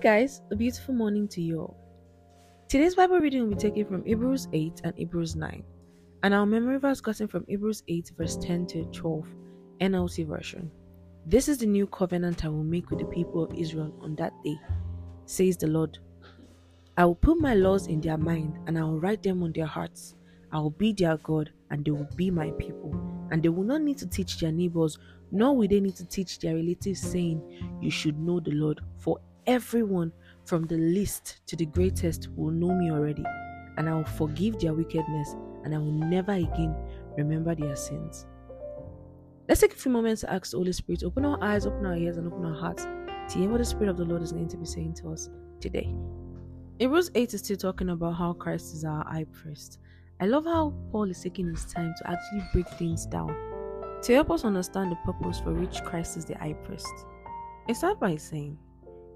[0.00, 1.76] guys, a beautiful morning to you all.
[2.68, 5.62] Today's Bible reading will be taken from Hebrews 8 and Hebrews 9,
[6.22, 9.26] and our memory verse gotten from Hebrews 8, verse 10 to 12,
[9.82, 10.70] NLT version.
[11.26, 14.32] This is the new covenant I will make with the people of Israel on that
[14.42, 14.58] day,
[15.26, 15.98] says the Lord.
[16.96, 19.66] I will put my laws in their mind, and I will write them on their
[19.66, 20.14] hearts.
[20.50, 22.94] I will be their God, and they will be my people.
[23.30, 24.96] And they will not need to teach their neighbors,
[25.30, 27.42] nor will they need to teach their relatives, saying,
[27.82, 29.18] You should know the Lord, for
[29.50, 30.12] everyone
[30.44, 33.24] from the least to the greatest will know me already,
[33.76, 36.76] and I will forgive their wickedness, and I will never again
[37.16, 38.26] remember their sins.
[39.48, 41.96] Let's take a few moments to ask the Holy Spirit open our eyes, open our
[41.96, 44.46] ears, and open our hearts to hear what the Spirit of the Lord is going
[44.46, 45.92] to be saying to us today.
[46.78, 49.80] Hebrews 8 is still talking about how Christ is our high priest.
[50.20, 53.34] I love how Paul is taking his time to actually break things down
[54.02, 56.86] to help us understand the purpose for which Christ is the high priest.
[57.68, 58.56] It starts by saying,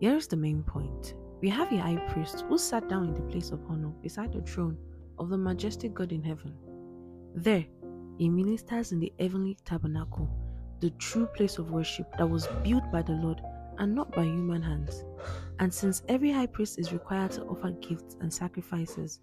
[0.00, 1.14] Here's the main point.
[1.40, 4.42] We have a high priest who sat down in the place of honor beside the
[4.42, 4.76] throne
[5.18, 6.54] of the majestic God in heaven.
[7.34, 7.64] There,
[8.18, 10.28] he ministers in the heavenly tabernacle,
[10.80, 13.40] the true place of worship that was built by the Lord
[13.78, 15.02] and not by human hands.
[15.60, 19.20] And since every high priest is required to offer gifts and sacrifices,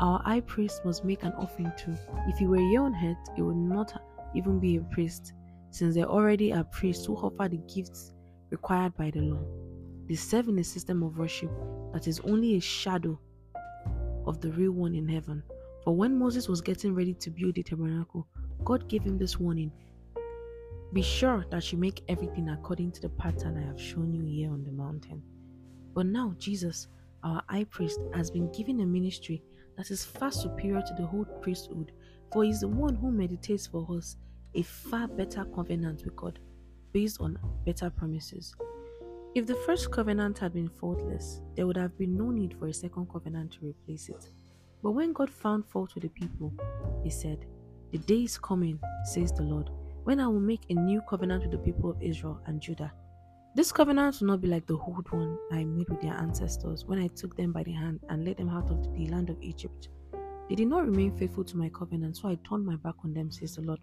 [0.00, 1.94] our high priest must make an offering too.
[2.26, 4.02] If he were here on earth, he would not
[4.34, 5.34] even be a priest,
[5.70, 8.12] since there already are priests who offer the gifts
[8.50, 9.65] required by the law.
[10.08, 11.50] They serve in a system of worship
[11.92, 13.18] that is only a shadow
[14.26, 15.42] of the real one in heaven.
[15.82, 18.26] For when Moses was getting ready to build the tabernacle,
[18.64, 19.72] God gave him this warning
[20.92, 24.50] Be sure that you make everything according to the pattern I have shown you here
[24.50, 25.22] on the mountain.
[25.94, 26.88] But now, Jesus,
[27.24, 29.42] our high priest, has been given a ministry
[29.76, 31.92] that is far superior to the whole priesthood,
[32.32, 34.16] for he is the one who meditates for us
[34.54, 36.38] a far better covenant with God
[36.92, 38.54] based on better promises.
[39.36, 42.72] If the first covenant had been faultless, there would have been no need for a
[42.72, 44.30] second covenant to replace it.
[44.82, 46.54] But when God found fault with the people,
[47.04, 47.44] he said,
[47.92, 49.68] The day is coming, says the Lord,
[50.04, 52.94] when I will make a new covenant with the people of Israel and Judah.
[53.54, 56.98] This covenant will not be like the old one I made with their ancestors when
[56.98, 59.90] I took them by the hand and led them out of the land of Egypt.
[60.48, 63.30] They did not remain faithful to my covenant, so I turned my back on them,
[63.30, 63.80] says the Lord.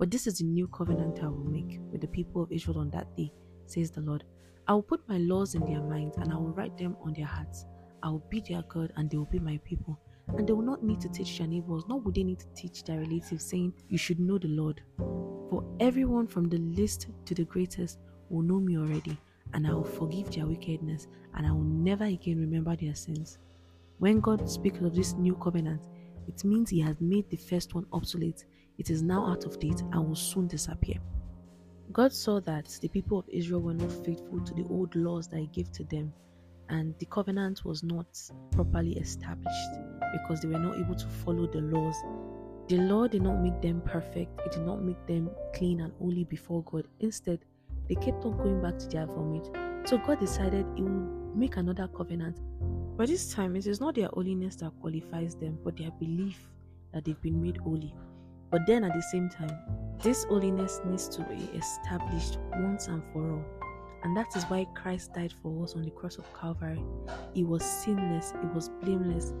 [0.00, 2.90] But this is the new covenant I will make with the people of Israel on
[2.90, 3.32] that day,
[3.66, 4.24] says the Lord.
[4.68, 7.26] I will put my laws in their minds and I will write them on their
[7.26, 7.64] hearts.
[8.02, 9.98] I will be their God and they will be my people.
[10.28, 12.84] And they will not need to teach their neighbors, nor will they need to teach
[12.84, 14.82] their relatives, saying, You should know the Lord.
[14.98, 19.16] For everyone from the least to the greatest will know me already,
[19.54, 23.38] and I will forgive their wickedness, and I will never again remember their sins.
[23.98, 25.86] When God speaks of this new covenant,
[26.28, 28.44] it means He has made the first one obsolete.
[28.76, 30.98] It is now out of date and will soon disappear.
[31.92, 35.38] God saw that the people of Israel were not faithful to the old laws that
[35.38, 36.12] He gave to them,
[36.68, 38.06] and the covenant was not
[38.50, 39.70] properly established
[40.12, 41.96] because they were not able to follow the laws.
[42.68, 46.24] The law did not make them perfect, it did not make them clean and holy
[46.24, 46.86] before God.
[47.00, 47.40] Instead,
[47.88, 49.48] they kept on going back to their vomit.
[49.88, 52.38] So God decided He would make another covenant.
[52.98, 56.50] But this time, it is not their holiness that qualifies them, but their belief
[56.92, 57.94] that they've been made holy.
[58.50, 59.56] But then at the same time,
[60.02, 63.44] this holiness needs to be established once and for all.
[64.04, 66.82] And that is why Christ died for us on the cross of Calvary.
[67.34, 69.32] He was sinless, he was blameless,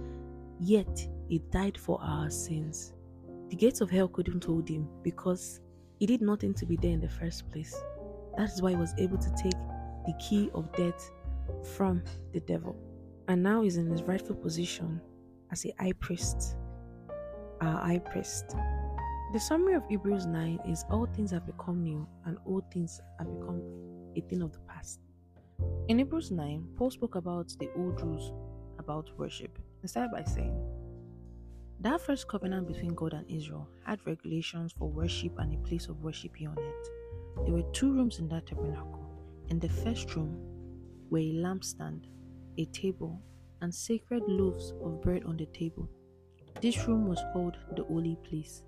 [0.58, 2.92] yet he died for our sins.
[3.50, 5.60] The gates of hell couldn't hold him because
[5.98, 7.74] he did nothing to be there in the first place.
[8.36, 9.58] That is why he was able to take
[10.06, 11.10] the key of death
[11.76, 12.02] from
[12.32, 12.76] the devil.
[13.28, 15.00] And now he's in his rightful position
[15.50, 16.56] as a high priest,
[17.60, 18.54] our high priest.
[19.30, 23.28] The summary of Hebrews 9 is all things have become new and all things have
[23.28, 23.60] become
[24.16, 25.00] a thing of the past.
[25.88, 28.32] In Hebrews 9, Paul spoke about the old rules
[28.78, 30.58] about worship and started by saying,
[31.80, 36.02] That first covenant between God and Israel had regulations for worship and a place of
[36.02, 37.44] worship here on.
[37.44, 39.04] There were two rooms in that tabernacle.
[39.48, 40.38] In the first room
[41.10, 42.04] were a lampstand,
[42.56, 43.20] a table,
[43.60, 45.86] and sacred loaves of bread on the table.
[46.62, 48.62] This room was called the Holy Place.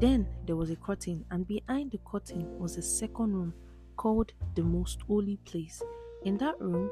[0.00, 3.54] Then there was a curtain, and behind the curtain was a second room
[3.96, 5.82] called the Most Holy Place.
[6.24, 6.90] In that room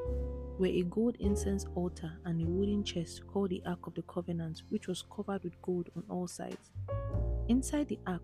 [0.57, 4.63] were a gold incense altar and a wooden chest called the Ark of the Covenant,
[4.69, 6.71] which was covered with gold on all sides.
[7.47, 8.23] Inside the ark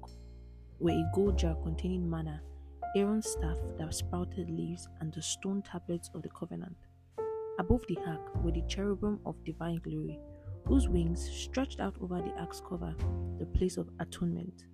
[0.79, 2.41] were a gold jar containing manna,
[2.95, 6.75] Aaron's staff that sprouted leaves, and the stone tablets of the covenant.
[7.59, 10.19] Above the ark were the cherubim of divine glory,
[10.65, 12.95] whose wings stretched out over the ark's cover,
[13.37, 14.65] the place of atonement.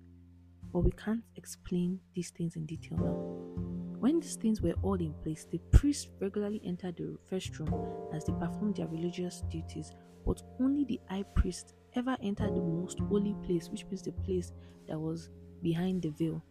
[0.72, 3.60] But we can't explain these things in detail now.
[3.98, 7.74] When these things were all in place, the priests regularly entered the first room
[8.14, 9.92] as they performed their religious duties,
[10.24, 14.52] but only the high priest ever entered the most holy place, which means the place
[14.88, 15.28] that was
[15.62, 16.42] behind the veil,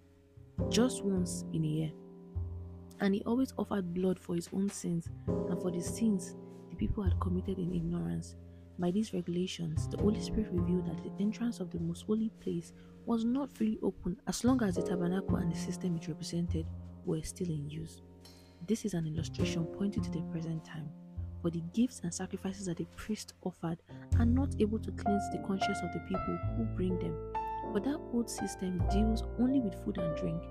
[0.70, 1.92] just once in a year.
[3.00, 6.36] And he always offered blood for his own sins and for the sins
[6.70, 8.36] the people had committed in ignorance.
[8.80, 12.72] By these regulations, the Holy Spirit revealed that the entrance of the most holy place
[13.06, 16.66] was not freely open as long as the tabernacle and the system it represented
[17.06, 18.02] were still in use.
[18.66, 20.88] This is an illustration pointing to the present time.
[21.42, 23.80] For the gifts and sacrifices that the priest offered
[24.18, 27.18] are not able to cleanse the conscience of the people who bring them.
[27.74, 30.42] But that old system deals only with food and drink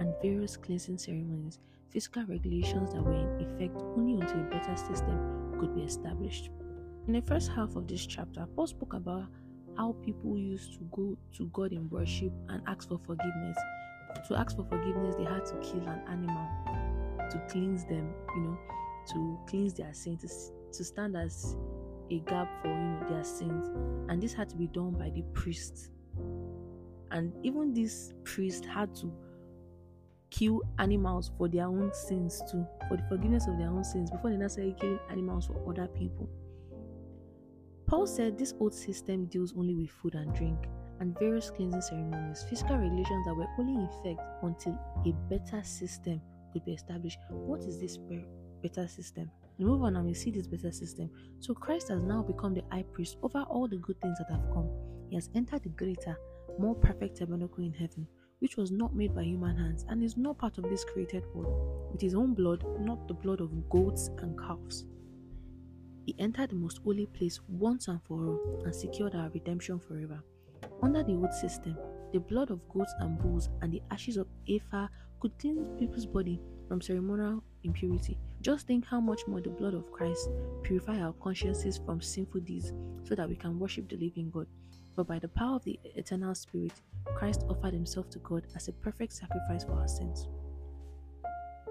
[0.00, 1.60] and various cleansing ceremonies,
[1.90, 6.50] physical regulations that were in effect only until a better system could be established.
[7.06, 9.26] In the first half of this chapter, Paul spoke about
[9.76, 13.56] how people used to go to God in worship and ask for forgiveness
[14.28, 16.48] to ask for forgiveness, they had to kill an animal
[17.30, 18.58] to cleanse them, you know,
[19.12, 21.56] to cleanse their sins, to, to stand as
[22.10, 23.68] a gap for you know their sins,
[24.08, 25.90] and this had to be done by the priest.
[27.10, 29.12] And even this priest had to
[30.30, 34.30] kill animals for their own sins too, for the forgiveness of their own sins, before
[34.30, 36.28] they necessarily killing animals for other people.
[37.86, 40.58] Paul said this old system deals only with food and drink,
[40.98, 46.20] and various cleansing ceremonies, physical regulations that were only in effect until a better system
[46.52, 47.18] could be established.
[47.30, 47.98] What is this
[48.60, 49.30] better system?
[49.58, 51.10] We move on and we see this better system.
[51.38, 54.50] So Christ has now become the high priest over all the good things that have
[54.52, 54.68] come.
[55.08, 56.18] He has entered the greater,
[56.58, 58.08] more perfect tabernacle in heaven,
[58.40, 61.92] which was not made by human hands and is not part of this created world,
[61.92, 64.86] with his own blood, not the blood of goats and calves.
[66.06, 70.22] He entered the most holy place once and for all and secured our redemption forever.
[70.80, 71.76] Under the old system,
[72.12, 74.88] the blood of goats and bulls and the ashes of heifer
[75.18, 78.18] could cleanse people's body from ceremonial impurity.
[78.40, 80.28] Just think how much more the blood of Christ
[80.62, 84.46] purify our consciences from sinful deeds so that we can worship the living God.
[84.94, 86.72] But by the power of the eternal Spirit,
[87.16, 90.28] Christ offered himself to God as a perfect sacrifice for our sins.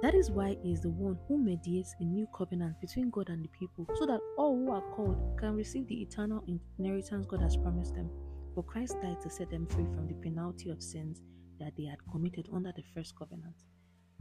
[0.02, 3.44] That is why he is the one who mediates a new covenant between God and
[3.44, 6.44] the people so that all who are called can receive the eternal
[6.78, 8.10] inheritance God has promised them.
[8.54, 11.22] For Christ died to set them free from the penalty of sins
[11.60, 13.56] that they had committed under the first covenant.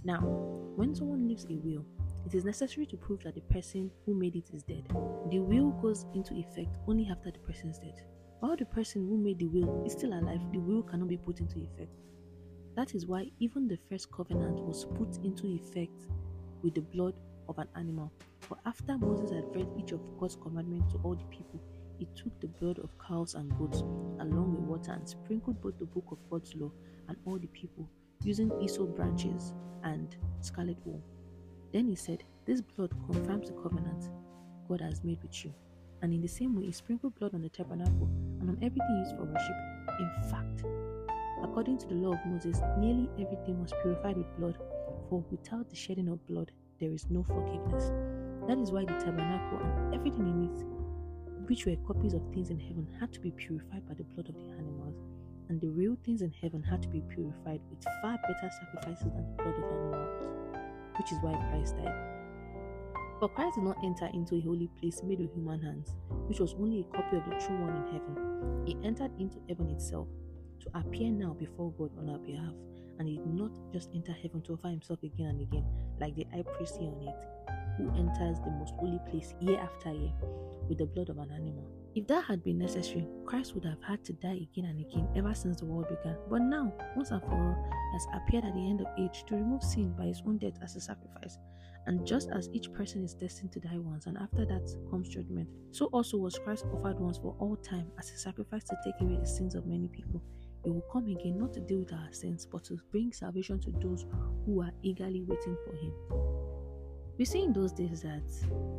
[0.05, 0.21] Now,
[0.77, 1.85] when someone leaves a will,
[2.27, 4.87] it is necessary to prove that the person who made it is dead.
[5.31, 8.01] The will goes into effect only after the person is dead.
[8.41, 11.41] While the person who made the will is still alive, the will cannot be put
[11.41, 11.91] into effect.
[12.77, 16.09] That is why even the first covenant was put into effect
[16.63, 17.15] with the blood
[17.49, 18.13] of an animal.
[18.41, 21.61] For after Moses had read each of God's commandments to all the people,
[21.99, 23.81] he took the blood of cows and goats
[24.21, 26.71] along with water and sprinkled both the book of God's law
[27.09, 27.89] and all the people,
[28.23, 29.53] using hyssop branches
[29.85, 31.03] and scarlet wool.
[31.73, 34.11] Then he said, This blood confirms the covenant
[34.69, 35.55] God has made with you.
[36.03, 38.09] And in the same way, he sprinkled blood on the tabernacle
[38.41, 39.57] and on everything used for worship.
[40.01, 40.65] In fact,
[41.45, 44.59] according to the law of Moses, nearly everything was purified with blood,
[45.09, 46.51] for without the shedding of blood,
[46.81, 47.93] there is no forgiveness.
[48.49, 50.65] That is why the tabernacle and everything in it
[51.49, 54.35] which were copies of things in heaven, had to be purified by the blood of
[54.35, 54.97] the animals,
[55.49, 59.27] and the real things in heaven had to be purified with far better sacrifices than
[59.27, 60.57] the blood of animals,
[60.99, 62.15] which is why Christ died.
[63.21, 65.95] For Christ did not enter into a holy place made with human hands,
[66.27, 68.63] which was only a copy of the true one in heaven.
[68.67, 70.09] He entered into heaven itself
[70.61, 72.55] to appear now before God on our behalf,
[72.99, 75.65] and he did not just enter heaven to offer himself again and again,
[76.01, 77.25] like the high priest here on it,
[77.77, 80.13] who enters the most holy place year after year
[80.69, 81.69] with the blood of an animal.
[81.95, 85.35] If that had been necessary, Christ would have had to die again and again ever
[85.35, 86.17] since the world began.
[86.29, 89.63] But now, once and for all, has appeared at the end of age to remove
[89.63, 91.39] sin by his own death as a sacrifice.
[91.87, 95.49] And just as each person is destined to die once, and after that comes judgment,
[95.71, 99.19] so also was Christ offered once for all time as a sacrifice to take away
[99.21, 100.23] the sins of many people.
[100.65, 103.71] He will come again not to deal with our sins, but to bring salvation to
[103.71, 104.07] those
[104.47, 105.93] who are eagerly waiting for him.
[107.19, 108.23] We see in those days that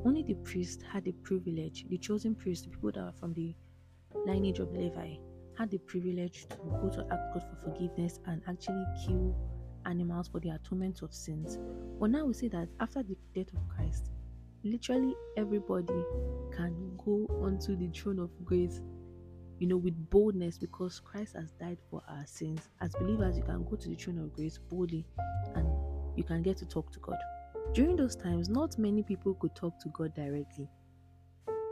[0.04, 3.56] only the priest had the privilege, the chosen priest, the people that were from the
[4.25, 5.15] lineage of Levi,
[5.58, 9.36] had the privilege to go to ask God for forgiveness and actually kill
[9.86, 11.58] animals for the atonement of sins.
[12.00, 14.10] But now we see that after the death of Christ,
[14.63, 16.04] literally everybody
[16.51, 18.82] can go onto the throne of grace,
[19.59, 22.69] you know, with boldness because Christ has died for our sins.
[22.81, 25.05] As believers, you can go to the throne of grace boldly
[25.55, 25.67] and
[26.15, 27.17] you can get to talk to God.
[27.74, 30.69] During those times, not many people could talk to God directly.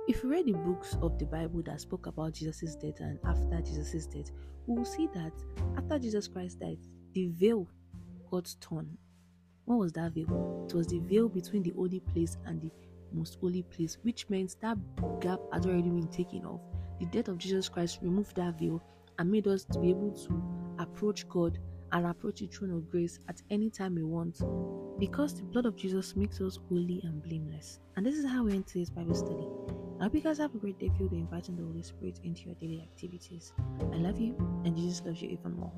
[0.08, 3.62] If you read the books of the Bible that spoke about Jesus' death and after
[3.62, 4.32] Jesus' death,
[4.68, 5.32] we will see that
[5.78, 6.80] after Jesus Christ died,
[7.14, 7.68] the veil
[8.30, 8.98] got torn
[9.66, 10.66] What was that veil?
[10.68, 12.72] It was the veil between the holy place and the
[13.14, 14.78] most holy place, which meant that
[15.22, 16.62] gap had already been taken off.
[17.04, 18.82] The death of Jesus Christ removed that veil
[19.20, 20.42] and made us to be able to
[20.80, 21.60] approach God
[21.92, 24.42] and approach the throne of grace at any time we want
[24.98, 27.82] because the blood of Jesus makes us holy and blameless.
[27.98, 29.46] And this is how we end today's Bible study.
[30.00, 32.46] I hope you guys have a great day filled with inviting the Holy Spirit into
[32.46, 33.52] your daily activities.
[33.92, 35.74] I love you, and Jesus loves you even more.